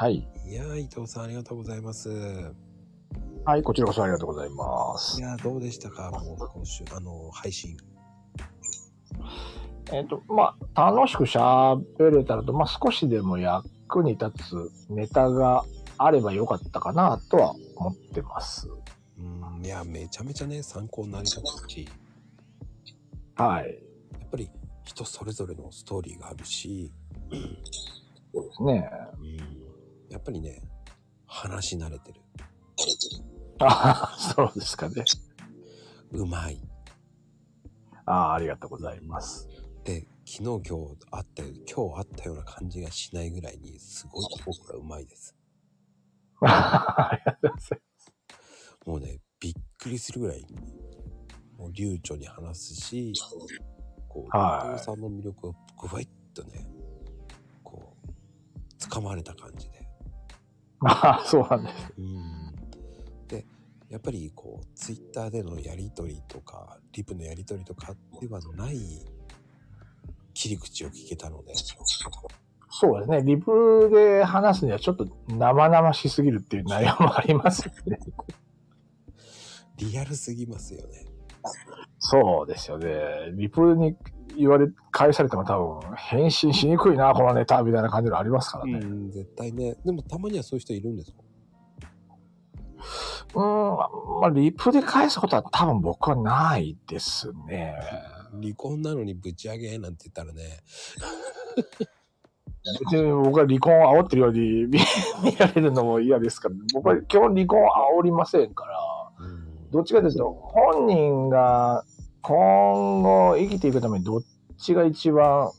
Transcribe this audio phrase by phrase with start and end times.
[0.00, 0.28] はい。
[0.46, 2.08] いやー、伊藤さんありがとうございます。
[3.44, 5.24] はい、こちらこそありがとうございますい。
[5.24, 6.12] やー、どうでしたか？
[6.12, 7.76] もう今週、あの、配信。
[9.92, 15.64] えっ、と、まあ、楽しく喋れたらと、まあ、少しでも役に立つネタが
[15.96, 18.68] あればよかったかなとは思ってます。
[19.18, 19.22] う
[19.60, 21.88] ん、いや、めちゃめちゃね、参考になりますし、
[23.34, 23.80] はい。
[24.12, 24.48] やっぱり
[24.84, 26.92] 人それぞれのストーリーがあるし、
[28.32, 28.88] そうですね。
[29.18, 29.57] うん、
[30.10, 30.62] やっぱりね、
[31.26, 32.20] 話し慣れてる。
[33.60, 35.04] あ そうですかね。
[36.12, 36.60] うまい。
[38.06, 39.48] ああ、ありがとうございます。
[39.84, 45.34] で、昨日今日あったよ、今日あったような感じがしないぐらいに、すごい僕らうまいです。
[46.40, 47.82] ありがとうござい
[48.86, 50.46] もうね、びっくりするぐらい、
[51.58, 53.12] もう流暢に話すし、
[54.08, 56.66] こう、はいさんの魅力をぐわいっとね、
[57.62, 59.77] こう、掴まれた感じで。
[60.80, 61.92] ああ、そうなんです。
[61.98, 62.54] うん。
[63.26, 63.46] で、
[63.88, 68.78] やっぱりこう、ツイッターでのやりとりとか、リプのやりとりとかではない
[70.34, 71.52] 切り口を聞けたので、
[72.70, 73.22] そうですね。
[73.22, 77.98] リプで話すにはちょっと生々しすぎるっていう内容もありますよね。
[79.78, 81.06] リアルすぎますよね。
[81.98, 83.32] そうですよね。
[83.32, 83.96] リプに
[84.38, 88.78] 言われ、返されても多分、返信しにくいな、このネタ、みたいな感じのありますからね。
[88.78, 89.76] うん、絶対ね。
[89.84, 91.18] でもたまにはそういう人いるんですか？
[93.34, 97.74] うーん、まあ、リプで返すことは多分僕はないですね。
[98.42, 100.58] 離婚なのにぶち上げなんて言ったらね、
[102.90, 104.78] 別に僕は離婚を煽ってるように 見
[105.24, 107.66] 見られるのも嫌ですから、僕は基本離婚を
[108.00, 111.84] 煽りませんから、うん、どっちかというと、本人が
[112.22, 114.22] 今後生きていくためにどっ
[114.56, 115.50] ちが一番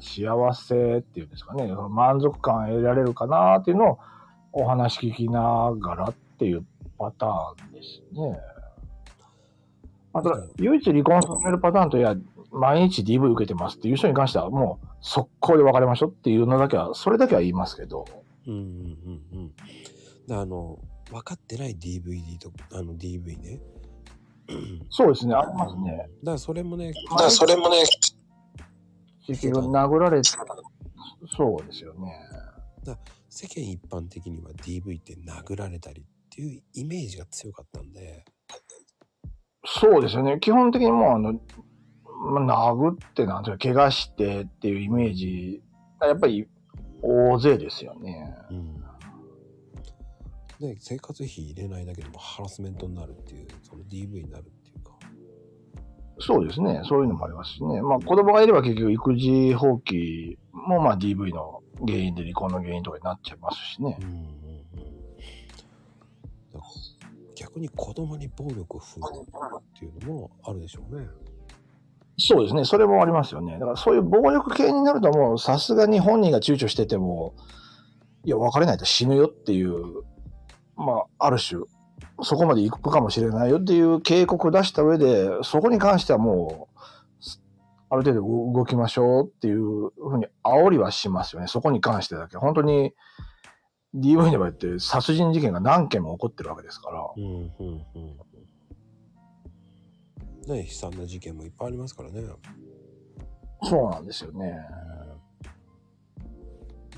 [0.00, 3.98] 幸せっていうんですかね、満足感得られるかなっていうのを
[4.52, 6.64] お話聞きながらっていう
[6.98, 8.38] パターンですね。
[10.14, 12.14] あとうん、唯一離婚させるパターンといや、
[12.50, 18.04] 毎日 DV 受けてますっていう人に関してはもう速攻で別れましょうっていうのだけは、それだけは言いますけど、
[18.46, 19.52] うんうんうんうん。
[20.26, 20.78] であの、
[21.10, 23.60] 分かってない DVD と、あの DV ね。
[24.90, 26.08] そうですね、ありますね。
[26.22, 27.84] だからそれもね、だからそれもね、
[29.26, 30.30] 結局殴られて、
[31.36, 32.12] そうですよね。
[33.28, 38.24] 世間一般的には DV って殴られたりっていうイメージが強かったんで、
[39.64, 40.38] そうですよね。
[40.40, 41.40] 基本的にもう、あの、
[42.44, 45.62] まあ、殴ってなんていうか、怪我してっていうイメージ、
[46.00, 46.48] やっぱり
[47.00, 48.34] 大勢ですよね。
[48.50, 48.84] うん。
[50.62, 54.92] で、生活費入れないだけでもハラスメントになるっていう、その DV になるっていうか。
[56.20, 56.82] そうですね。
[56.84, 57.82] そういうのもありますしね。
[57.82, 64.04] まあ、子供がいれば結局育児放棄も、まあ、DV の原因で離婚の原因とかになっちゃいますしねう。
[64.04, 64.32] んうんうん。
[67.34, 71.08] 逆に子供に暴力を振るうっていうのもあるでしょうね。
[72.18, 72.64] そうですね。
[72.64, 73.54] それもありますよね。
[73.54, 77.34] だからそういう暴力系になるともう、さすがに本人が躊躇してても、
[78.24, 80.04] いや、別れないと死ぬよっていう、
[80.82, 81.62] まあ、ある種、
[82.22, 86.72] そこまで行くかもしれないよっていう警告を出した上で、そこに関してはもう、
[87.90, 91.48] ある程度動動きましょうっていうふうに煽りはしますよね。
[91.48, 92.38] そこに関してだけ。
[92.38, 92.94] 本当に
[93.94, 97.06] DV の場合って殺人事件が何件も起こってるわけですから。
[97.14, 98.16] うんうんうん。
[100.54, 102.22] ね悲惨な事件もいっぱいありますからね。
[103.62, 104.58] そうなんですよね。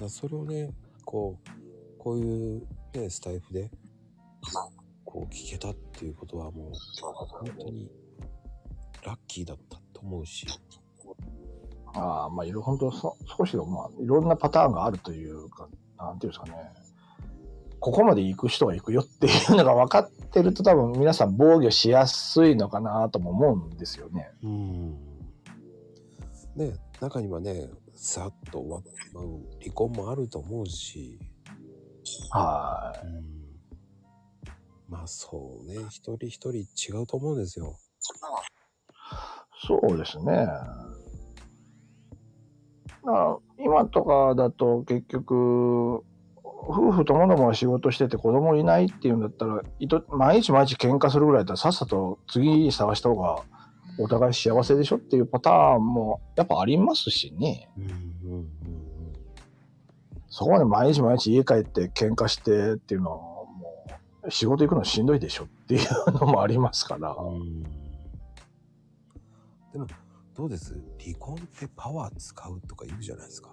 [0.00, 0.72] だそれをね、
[1.04, 3.70] こう、こういうね、スタイフで、
[5.04, 6.72] こう聞けたっていうことはもう、
[7.02, 7.90] 本当に
[9.04, 10.46] ラッキーだったと思うし、
[11.94, 15.68] ああ、まあ、いろ、本当そ、少しでも、まあ、いろんなパターンがあるというか、
[15.98, 16.72] なんていうんですかね。
[17.78, 24.30] ここまで行く人は行くよっていうのが分かってると多分皆さん防御しやすいのかなとも思うんですよね。
[24.42, 24.92] うん。
[26.56, 28.82] ね、中にはね、さっと終わっ
[29.60, 31.18] 離婚もあると思うし、
[32.30, 33.34] はうん。
[34.88, 37.76] まあそうね、一人一人違うと思うんですよ。
[39.62, 39.66] い。
[39.66, 40.46] そうですね。
[43.04, 46.04] だから今とかだと結局、
[46.66, 53.42] 夫婦ともども仕事してて子供いないっていうんだったら、いと毎日毎日喧嘩するぐらいだったらさっさと次探した方が
[53.98, 57.70] お互い幸せでしょっていうパターンもやっぱありますしね。
[57.76, 58.14] うん
[60.36, 63.86] そこまで毎日毎日家帰って喧嘩してっていうのはも
[64.24, 67.14] う仕事行くのしんどいでしょっていうのもありますから。
[69.72, 69.86] でも、
[70.34, 70.76] どうです？
[71.00, 73.50] 離婚ってパワー使うとか言うじゃないですか。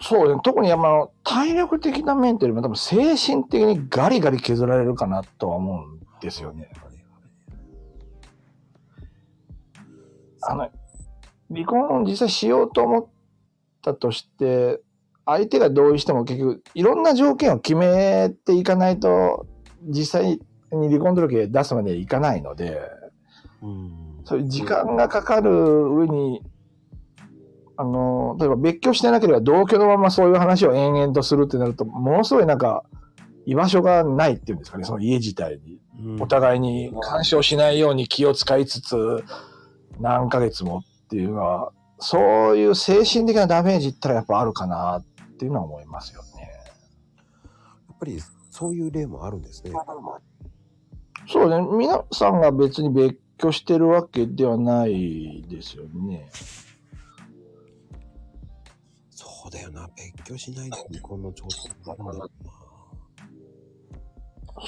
[0.00, 6.72] そうね、特にあの体力的な面というよりも多分精神的にガリガリ削られるかなとは思うんですよね。
[10.40, 10.70] あの、
[11.52, 13.06] 離婚を実際しようと思っ
[13.82, 14.80] たとして、
[15.30, 19.46] 相手が同意しても結局いろんな条件を決めていかないと、
[19.82, 20.40] 実際
[20.72, 22.80] に離婚届出すまではいかないので、
[23.62, 24.22] うん。
[24.24, 26.42] そういう時間がかかる上に、
[27.76, 32.84] あの、例えば別居してなければ同居のままそういう話を延々とするってなると、ものすごいなんか、
[33.46, 35.74] 居場所がないっていうんですかね、その家自体に。
[35.74, 35.80] うん
[36.18, 39.22] お互いに干渉しないように気を使いつつ、
[40.00, 45.04] 何ヶ月もっていうのは、そういう精神的なダメージったらやっぱあるかなっ
[45.40, 46.52] ていうのは思いますよね。
[47.88, 48.20] やっぱり
[48.50, 49.72] そういう例もあるんですね。
[51.26, 56.28] そうね、皆さんが別に別居してるわけではないですよね。
[59.08, 59.88] そうだよな。
[59.96, 62.52] 別居しないで離婚の調整があるんだろうな。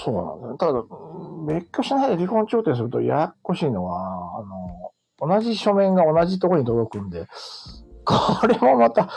[0.05, 0.57] そうなんだよ。
[0.57, 0.83] ただ、
[1.55, 7.27] 別居しないで離婚調停するとややっこしいのは、あの、同じ書面が同じところに届くんで、
[8.41, 9.09] これもまた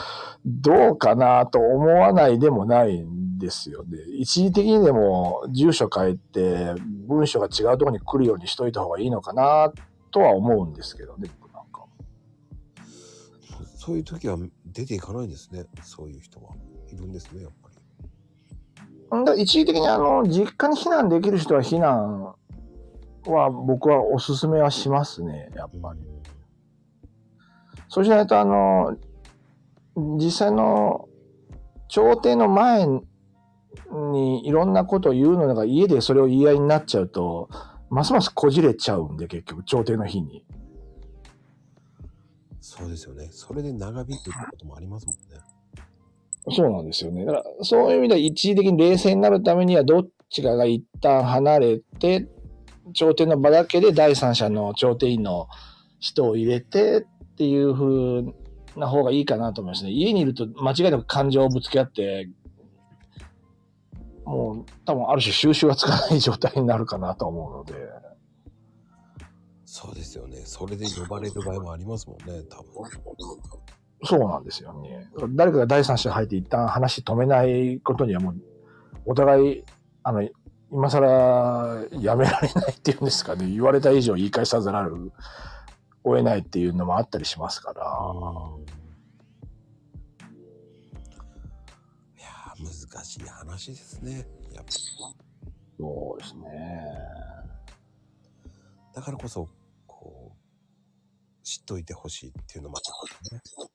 [0.44, 3.98] どうかなと思わないでもないんですよね。
[4.18, 6.74] 一時的にでも住所変えて
[7.06, 9.72] 文書が違うところに来るようにしといた方がいいのかな
[10.10, 11.84] とは思うんですけどね、僕なんか。
[13.76, 15.64] そういう時は出ていかないんですね。
[15.82, 16.52] そういう人は。
[16.92, 17.68] いるんですね、やっぱ
[19.10, 19.24] り。
[19.24, 22.34] だ一時的にあの、実家に避難できる人は避難
[23.26, 26.00] は僕はおすすめはしますね、やっぱり。
[27.88, 28.96] そうしないと、あの、
[29.96, 31.08] 実際の
[31.88, 32.86] 調停の前
[33.90, 37.48] にいろんなことを言うのが家でそれを言い合いになっちゃうと、
[37.88, 40.44] ますますこじれちゃうんで、結局、調停の日に。
[42.60, 43.28] そうですよね。
[43.30, 45.22] それで長引くこともありますもんね。
[46.50, 47.24] そうなんですよね。
[47.24, 52.26] だから、そういう意味では一時的に冷静になるためには、どっちかが一旦離れて、
[52.92, 55.48] 調停の場だけで第三者の調停員の
[55.98, 57.06] 人を入れて
[57.36, 58.32] っていう風
[58.80, 59.90] な方がいいかなと思いますね。
[59.90, 62.30] 家にいると間違いなく感情をぶつけ合って、
[64.24, 67.74] もう多分ある種収集がつかない状態になるかなと思うので。
[69.66, 70.38] そうですよね。
[70.46, 72.90] それで呼ばれる場合もありますもんね、多分。
[74.04, 75.10] そうなんですよね。
[75.30, 78.36] 誰かが第三者に入って一旦話止めないことにはもう、
[79.04, 79.64] お互い、
[80.02, 80.26] あの、
[80.72, 83.46] 今更やめられないっていうんですかね。
[83.50, 85.12] 言われた以上言い返さざる
[86.06, 87.82] を得ないっていうのもあったりしますから。
[92.16, 94.26] いやー、難しい話ですね。
[94.54, 94.72] やっぱ
[95.78, 96.48] そうですね。
[98.94, 99.48] だからこそ、
[99.86, 100.36] こう、
[101.42, 103.66] 知っといてほしいっていうのもあるんですね。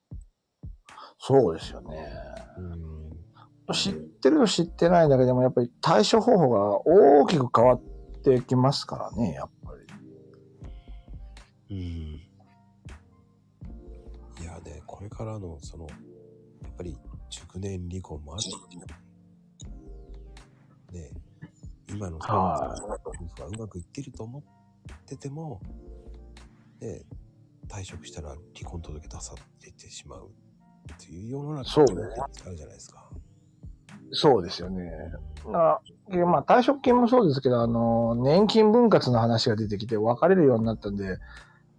[1.18, 2.08] そうですよね。
[2.56, 3.74] うん。
[3.74, 7.82] 知ってると知ってないだけでもやっぱり対処方法が大きく変わっ
[8.24, 9.61] てきますからね、やっぱり。
[11.72, 11.78] うん。
[11.78, 12.28] い
[14.44, 15.94] やね、これからの、その、や
[16.68, 16.98] っぱり、
[17.30, 18.42] 熟年離婚もある
[20.92, 21.10] ね
[21.88, 22.74] 今のは
[23.06, 24.42] 夫婦はうまくいってると思っ
[25.06, 25.62] てても、
[26.80, 27.06] ね
[27.68, 29.34] 退職したら離婚届出さ
[29.64, 30.30] れてしまう
[30.92, 31.92] っていう世の中そうね
[32.44, 33.08] あるじゃないですか。
[34.12, 34.90] そうですよね。
[35.46, 41.16] なえまあ、退職金もそうですけど、あの、年金分割の話が出てきて別れるようになったんで、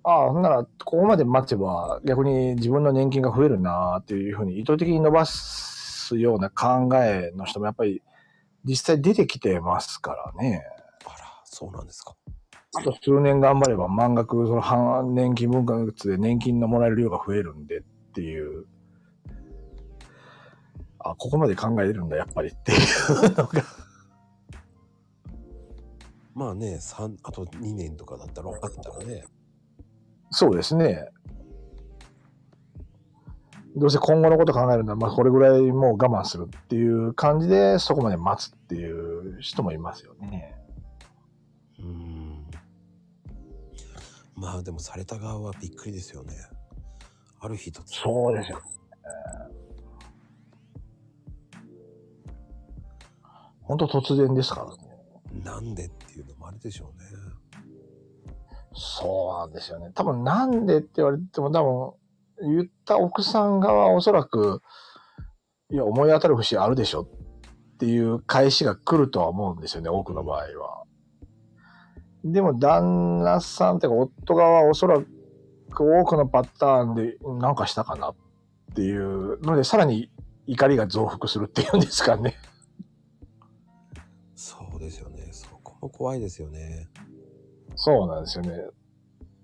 [0.04, 8.02] ああ、ほんなら、ここまで待てば逆に自分の年金が増えるなっていうふうに意図的に伸ばすような考えの人もやっぱり
[8.66, 10.62] 実際出てきてますからね。
[11.06, 12.16] あら、そうなんですか。
[12.76, 17.82] あと数年頑張れば満額、その半年金分割で年金のもらえる量が増えるんでっ
[18.14, 18.66] ていう。
[21.00, 23.64] あ、ここまで考えれるんだ、やっぱりっていうのが。
[26.34, 29.24] まあね、三あと2年とかだったら分かったらね、
[30.34, 31.08] そうですね。
[33.76, 40.56] どうせ今後のこと考えるなら、まあこれぐらいもう我慢するっていう感じで、そこまで待つっていう人もいますよね。
[41.80, 42.46] うーん。
[44.36, 46.34] まあでもされた側はびっくりですよね。
[47.40, 48.62] ある日突然そうですよ。
[53.62, 55.44] 本当突然ですからね。
[55.44, 57.06] なんでっていうのもあるでしょうね。
[58.76, 59.92] そうなんですよね。
[59.94, 61.96] 多分なんでって言われても多
[62.42, 64.62] 分言った奥さん側はおそらく、
[65.70, 70.84] いや、思い当たる節あるでしょっていう返しが来るとは思うんですよね、多くの場合は。
[72.24, 78.16] でも旦那さんってか夫側はおそらく多くのパターンでなんかしたかなっ
[78.76, 80.10] ていうので、さらに
[80.48, 82.36] 怒りが増幅するっていうんですかね。
[84.36, 85.28] そうですよね。
[85.32, 86.88] そこも怖いですよね。
[87.76, 88.52] そうなんですよね。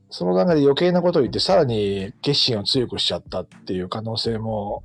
[0.10, 4.84] その中で余計なことを言って、さらに決心を強くしちゃったっていう可能性も、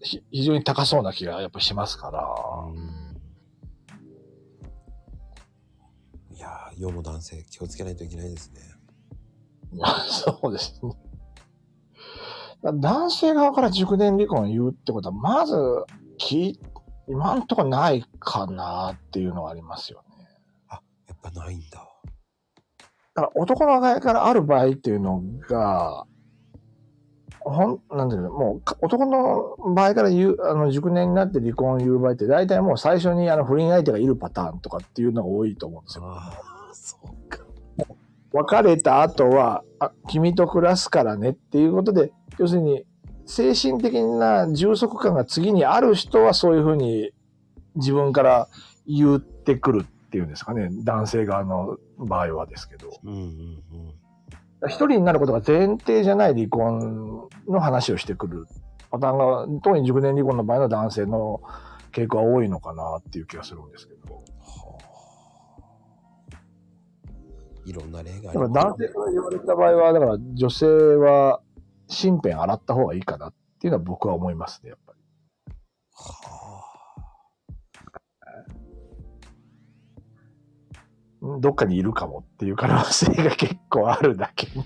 [0.00, 2.20] ひ非常に高そうな気がやっぱしますから。
[6.36, 8.60] いやー、世の男性気をつけないといけないですね。
[9.72, 10.92] まあ、そうですね。
[12.62, 15.56] 男性側から熟年離婚を言うってことは、まず、
[16.18, 16.60] き、
[17.08, 20.26] 今んとこないかなっていうのはありますよね。
[20.70, 21.95] やっぱないんだ。
[23.16, 26.04] だから男の側からある場合っていうのが、
[27.40, 36.04] ほん、なんていうの、もうか、男の場合から言う、あの、熟年になって離婚を言う場合って、大体もう最初にあの、不倫相手がいるパターンとかっていうのが多いと思うんですよ。
[36.06, 36.32] あ
[36.70, 37.38] あ、そうか。
[38.32, 42.84] 別れた後は、あ、君と暮らすからねっていうことで、要するに、
[43.24, 47.12] 精神的な充足感が次にある人はそういうふうに
[47.76, 48.48] 自分から
[48.86, 50.68] 言ってくるっていうんですかね。
[50.84, 52.90] 男性側の場合はですけど。
[53.04, 54.68] うんうんうん。
[54.68, 58.46] 一人になることが前提じゃない離婚の話をしてくる
[58.90, 59.18] パターン
[59.56, 61.42] が、特に熟年離婚の場合の男性の
[61.92, 64.14] 傾向は多いのかなっていう気がするんですけど。
[64.14, 64.20] は
[66.32, 66.36] あ。
[67.66, 71.40] いろんな例があ男性から言われた場合は、だから女性は
[71.88, 74.98] 身辺洗った方がいいかなっていうのは僕は思いますね、やっぱり。
[75.92, 76.45] はう
[81.40, 84.60] どっかにいるかもっていう可能性が結構あるだけに。
[84.60, 84.64] あ。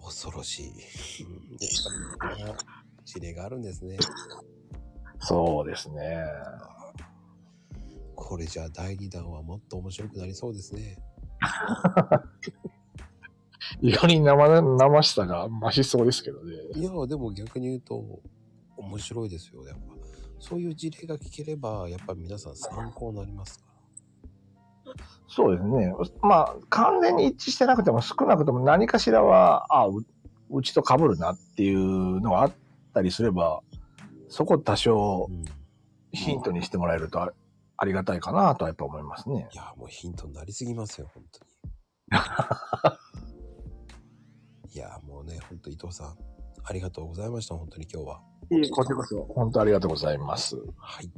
[0.04, 1.24] 恐ろしい。
[1.24, 1.68] うんや
[2.16, 2.44] っぱり、
[3.04, 3.98] 事例があるんですね。
[5.20, 6.24] そうですね。
[8.14, 10.98] これじゃあ第2弾はもっと面白くなりそうですね。
[13.80, 16.54] より生々しさが増しそうですけどね。
[16.74, 18.20] いや、でも逆に言うと、
[18.76, 19.99] 面白いですよ、やっぱ。
[20.40, 23.64] そういう事例が聞ければ、やっぱ皆さん参考になりますか？
[24.86, 24.94] ら。
[25.28, 25.92] そうですね。
[26.22, 30.04] まあ、完全に一致してなくても少なくとも何かしらは、あう
[30.50, 32.52] うちと被るなっていうのがあっ
[32.92, 33.62] たりすれば、
[34.28, 35.28] そこ多少
[36.12, 37.32] ヒントにしてもらえるとあ
[37.76, 39.48] ありがたいかなとはやっぱ思いますね。
[39.54, 41.50] や、もうヒントになりすぎますよ、本当に。
[44.74, 46.16] いや、もうね、本当伊藤さん、
[46.64, 48.22] ありがとうございました、本当に今日は。
[48.50, 50.56] いいこちらこそ、本当ありがとうございます。
[50.76, 51.10] はい。